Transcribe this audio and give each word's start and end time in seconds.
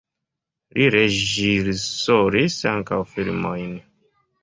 Li 0.77 0.87
reĝisoris 0.95 2.59
ankaŭ 2.75 3.01
filmojn. 3.15 3.73